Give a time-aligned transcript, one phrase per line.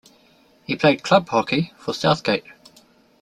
[0.65, 2.45] He played club hockey for Southgate.